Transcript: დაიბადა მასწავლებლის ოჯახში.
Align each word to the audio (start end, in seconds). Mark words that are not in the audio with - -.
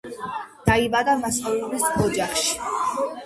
დაიბადა 0.69 1.13
მასწავლებლის 1.19 1.85
ოჯახში. 2.05 2.59